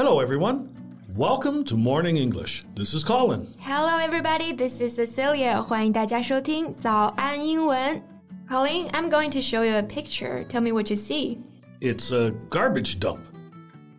[0.00, 0.70] Hello, everyone.
[1.14, 2.64] Welcome to Morning English.
[2.74, 3.46] This is Colin.
[3.58, 4.52] Hello, everybody.
[4.52, 5.62] This is Cecilia.
[5.62, 8.02] 欢迎大家收听早安英文。
[8.48, 10.44] Colin, I'm going to show you a picture.
[10.48, 11.38] Tell me what you see.
[11.80, 13.20] It's a garbage dump.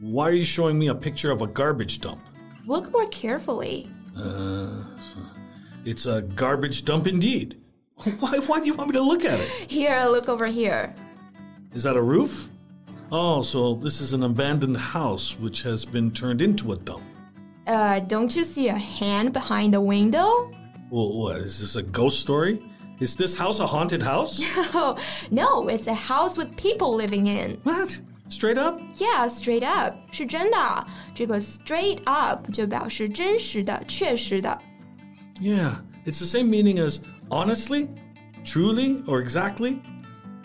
[0.00, 2.18] Why are you showing me a picture of a garbage dump?
[2.66, 3.88] Look more carefully.
[5.84, 7.56] It's a garbage dump indeed.
[8.20, 9.48] Why, why do you want me to look at it?
[9.70, 10.94] Here, look over here.
[11.72, 12.49] Is that a roof?
[13.12, 17.02] Oh, so this is an abandoned house which has been turned into a dump.
[17.66, 20.50] Uh, don't you see a hand behind the window?
[20.90, 21.36] Well, what?
[21.38, 22.60] Is this a ghost story?
[23.00, 24.40] Is this house a haunted house?
[24.74, 24.96] Oh,
[25.30, 27.58] no, it's a house with people living in.
[27.64, 28.00] what?
[28.28, 28.80] Straight up?
[28.96, 30.86] Yeah, straight up 是真的。
[31.14, 34.58] 这个 straight up 就表示真实的、确实的。
[35.40, 36.98] Yeah, it's the same meaning as
[37.30, 37.88] honestly,
[38.44, 39.78] truly, or exactly.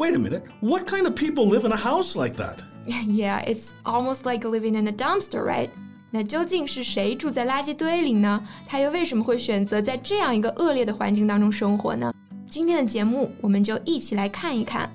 [0.00, 2.58] Wait a minute, what kind of people live in a house like that?
[2.86, 5.70] Yeah, it's almost like living in a dumpster, right?
[6.10, 8.42] 那究竟是谁住在垃圾堆里呢？
[8.66, 12.12] 他又为什么会选择在这样一个恶劣的环境当中生活呢？
[12.48, 14.90] 今天的节目我们就一起来看一看。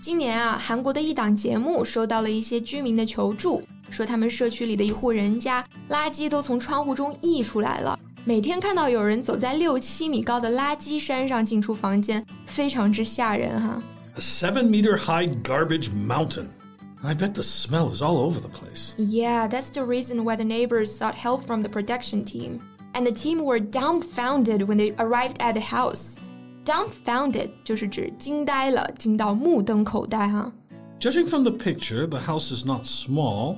[0.00, 13.82] 今年啊，韩国的一档节目收到了一些居民的求助，说他们社区里的一户人家垃圾都从窗户中溢出来了，每天看到有人走在六七米高的垃圾山上进出房间，非常之吓人哈。
[14.16, 16.50] A seven meter high garbage mountain.
[17.02, 18.94] I bet the smell is all over the place.
[18.98, 22.60] Yeah, that's the reason why the neighbors sought help from the production team.
[22.92, 26.18] And the team were dumbfounded when they arrived at the house.
[26.64, 30.52] Dumbfounded 就是指惊呆了，惊到目瞪口呆哈。
[31.00, 33.56] Judging from the picture, the house is not small,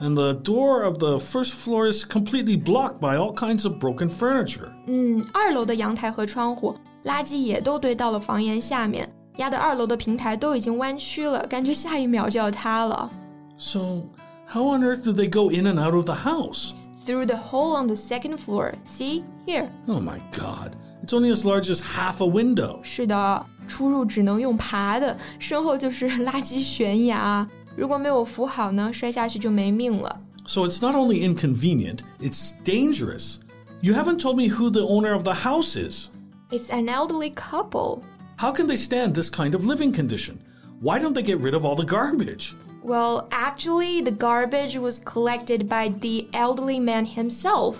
[0.00, 4.08] and the door of the first floor is completely blocked by all kinds of broken
[4.08, 4.68] furniture.
[4.88, 13.10] 嗯，二楼的阳台和窗户垃圾也都堆到了房檐下面， 压得二楼的平台都已经弯曲了，感觉下一秒就要塌了。
[13.58, 14.04] So,
[14.48, 16.72] how on earth do they go in and out of the house?
[17.04, 18.74] Through the hole on the second floor.
[18.84, 19.68] See here.
[19.86, 20.72] Oh my god,
[21.02, 22.78] it's only as large as half a window.
[22.82, 27.46] 是的，出入只能用爬的，身后就是垃圾悬崖。
[27.76, 30.20] 如果没有扶好呢，摔下去就没命了。
[30.44, 33.36] So it's not only inconvenient, it's dangerous.
[33.80, 36.10] You haven't told me who the owner of the house is.
[36.50, 38.02] It's an elderly couple.
[38.36, 40.38] How can they stand this kind of living condition?
[40.80, 42.54] Why don't they get rid of all the garbage?
[42.82, 47.76] Well, actually, the garbage was collected by the elderly man himself.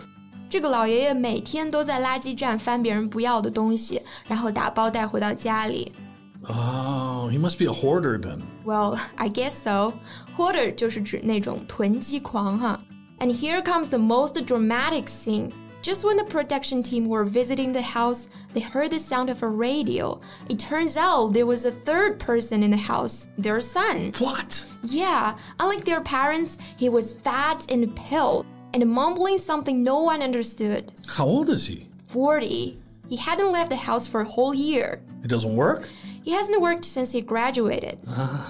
[0.51, 5.93] 这个老爷爷每天都在垃圾站翻别人不要的东西，然后打包带回到家里。
[6.49, 8.41] Oh, he must be a hoarder then.
[8.65, 9.93] Well, I guess so.
[10.37, 12.81] Hoarder 就是指那种囤积狂哈。
[13.19, 15.53] And here comes the most dramatic scene.
[15.85, 19.49] Just when the production team were visiting the house, they heard the sound of a
[19.49, 20.21] radio.
[20.49, 24.13] It turns out there was a third person in the house, their son.
[24.19, 24.67] What?
[24.83, 30.93] Yeah, unlike their parents, he was fat and pale and mumbling something no one understood.
[31.07, 31.89] How old is he?
[32.09, 32.79] 40.
[33.09, 35.01] He hadn't left the house for a whole year.
[35.25, 35.89] It doesn't work?
[36.23, 37.99] He hasn't worked since he graduated.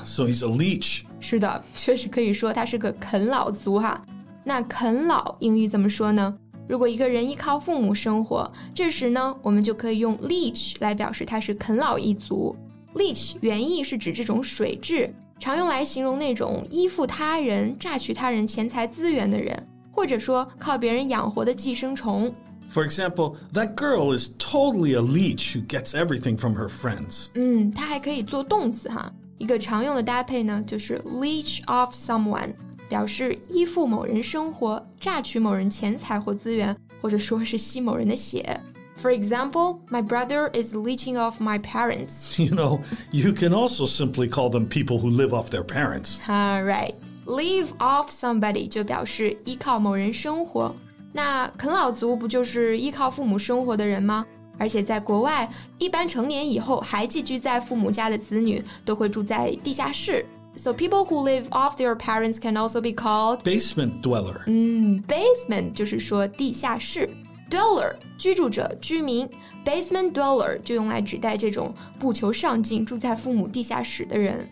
[0.04, 1.04] So he's a leech.
[1.20, 4.02] 是的，确实可以说他是个啃老族哈。
[4.42, 6.36] 那啃老英语怎么说呢？
[6.68, 12.54] 如果一个人依靠父母生活，这时呢，我们就可以用 leech 来表示他是啃老一族。
[12.94, 22.32] leech 原意是指这种水蛭，常用来形容那种依附他人、榨取他人钱财资源的人，或者说靠别人养活的寄生虫。
[22.72, 27.26] For example, that girl is totally a leech who gets everything from her friends.
[27.34, 29.12] 嗯，它还可以做动词哈。
[29.38, 32.50] 一个常用的搭配呢，就是 leech off someone，
[32.88, 38.60] 表示依附某人生活、榨取某人钱财或资源，或者说是吸某人的血。
[39.00, 42.42] For example, my brother is leeching off my parents.
[42.42, 42.80] You know,
[43.10, 46.18] you can also simply call them people who live off their parents.
[46.26, 46.94] Ah, right.
[47.24, 50.74] Live off somebody 就表示依靠某人生活。
[51.12, 54.26] 那啃老族不就是依靠父母生活的人吗？
[54.58, 55.48] 而且在国外，
[55.78, 60.26] 一般成年以后还寄居在父母家的子女都会住在地下室。
[60.56, 64.42] So people who live off their parents can also be called Basement dweller.
[64.46, 67.08] 嗯 basement，就是说地下室。
[67.48, 69.28] Dweller 居住者、居民，
[69.64, 74.48] basement dweller 就用来指代这种不求上进、住在父母地下室的人。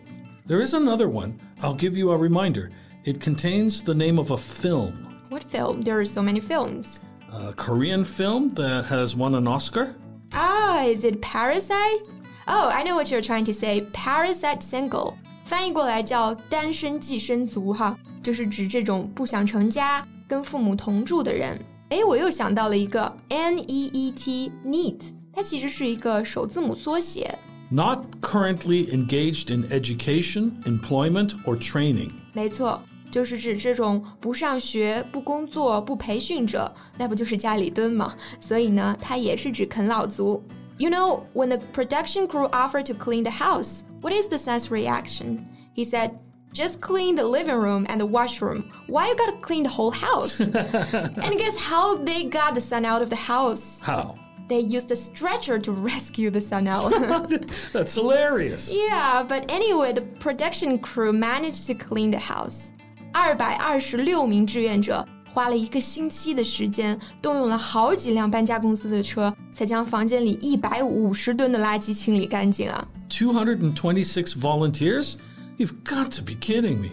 [0.47, 1.33] There is another one.
[1.61, 2.71] I'll give you a reminder.
[3.05, 4.93] It contains the name of a film,
[5.29, 5.83] What film?
[5.83, 6.97] There are so many films.
[7.31, 9.95] a Korean film that has won an Oscar.
[10.33, 12.01] Ah, is it Parasite?
[12.47, 13.87] Oh, I know what you're trying to say.
[13.93, 21.58] Parasite single， 翻译过来叫单身寄生族哈，就是指这种不想成家、跟父母同住的人。
[21.90, 25.00] 哎，我又想到了一个 N E E T NEET，
[25.34, 27.38] 它其实是一个首字母缩写。
[27.68, 32.10] Not currently engaged in education, employment, or training.
[32.32, 32.80] 没错
[33.10, 38.14] 就是指这种不上学、不工作、不培训者，那不就是家里蹲吗？
[38.40, 40.42] 所以呢，它也是指啃老族。
[40.77, 45.47] You know, when the production crew offered to clean the house, what is the son's reaction?
[45.73, 46.21] He said,
[46.53, 48.71] just clean the living room and the washroom.
[48.87, 50.39] Why you gotta clean the whole house?
[50.39, 53.79] and guess how they got the son out of the house?
[53.81, 54.15] How?
[54.47, 56.91] They used a stretcher to rescue the son out.
[57.73, 58.71] That's hilarious.
[58.71, 62.71] yeah, but anyway, the production crew managed to clean the house.
[63.11, 75.14] 二百二十六名志愿者 花了一个星期的时间，动用了好几辆搬家公司的车，才将房间里一百五十吨的垃圾清理干净啊！Two hundred and twenty-six volunteers?
[75.58, 76.90] You've got to be kidding me.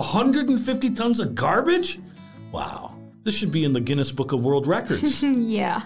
[0.00, 1.98] hundred and fifty tons of garbage?
[2.52, 2.92] Wow.
[3.24, 5.20] This should be in the Guinness Book of World Records.
[5.24, 5.82] yeah.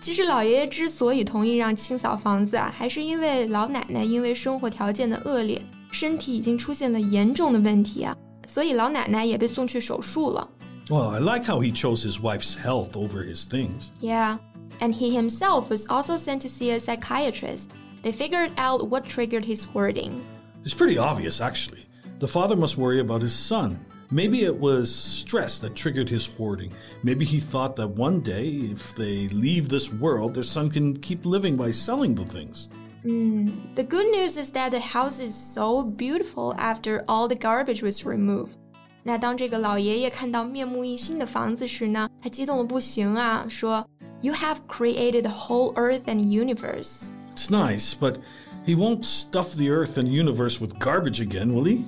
[0.00, 8.16] 其实老爷爷之所以同意让清扫房子啊，还是因为老奶奶因为生活条件的恶劣，身体已经出现了严重的问题啊，
[8.46, 10.48] 所以老奶奶也被送去手术了。
[10.90, 13.92] Well, I like how he chose his wife's health over his things.
[14.00, 14.38] Yeah,
[14.80, 17.72] and he himself was also sent to see a psychiatrist.
[18.02, 20.24] They figured out what triggered his hoarding.
[20.62, 21.86] It's pretty obvious, actually.
[22.18, 23.84] The father must worry about his son.
[24.10, 26.72] Maybe it was stress that triggered his hoarding.
[27.02, 31.24] Maybe he thought that one day, if they leave this world, their son can keep
[31.24, 32.68] living by selling the things.
[33.04, 37.82] Mm, the good news is that the house is so beautiful after all the garbage
[37.82, 38.58] was removed.
[39.03, 43.85] 那当这个老爷爷看到面目一新的房子时呢，他激动的不行啊，说：“
[44.21, 47.07] You have created the whole earth and universe.
[47.33, 48.17] It's nice, but
[48.65, 51.83] he won't stuff the earth and universe with garbage again, will he?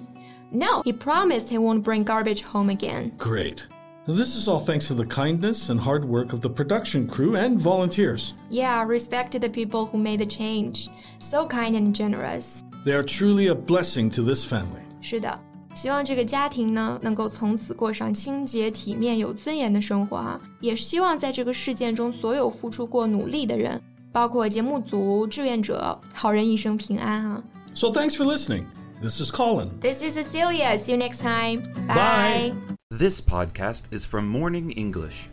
[0.52, 3.12] No, he promised he won't bring garbage home again.
[3.18, 3.68] Great.
[4.08, 7.62] This is all thanks to the kindness and hard work of the production crew and
[7.62, 8.34] volunteers.
[8.50, 10.90] Yeah, respect to the people who made the change.
[11.20, 12.64] So kind and generous.
[12.84, 14.82] They are truly a blessing to this family.
[15.02, 15.40] 是的，
[15.77, 20.41] 希望这个家庭呢能够从此过上清洁、体面、有尊严的生活啊！
[20.59, 23.81] 也希望在这个事件中所有付出过努力的人
[24.11, 27.45] 包括节目组、志愿者，好人一生平安啊
[27.75, 28.65] ！So thanks for listening.
[29.03, 29.69] This is Colin.
[29.79, 30.79] This is Cecilia.
[30.79, 31.61] See you next time.
[31.87, 32.55] Bye.
[32.89, 35.27] This podcast is from Morning English.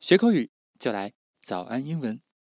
[0.00, 0.50] 学口语
[0.80, 1.12] 就来
[1.46, 2.20] 早安英文。